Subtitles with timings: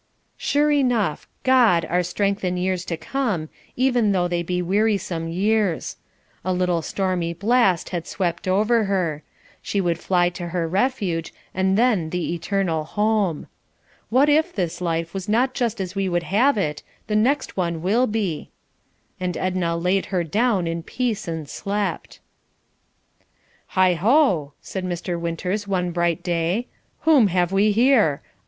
[0.35, 1.27] Sure enough!
[1.43, 5.95] God our "strength in years to come," even though they be wearisome years.
[6.43, 9.21] A little "stormy blast" had swept over her.
[9.61, 13.45] She would fly to her Refuge, and then the "eternal home."
[14.09, 17.83] What if this life was not just as we would have it, the next one
[17.83, 18.49] will be;
[19.19, 22.19] and Edna "laid her down in peace and slept."
[23.77, 25.19] "Heigh ho!" said Mr.
[25.19, 26.65] Winters one bright day,
[27.01, 28.23] "whom have we here?"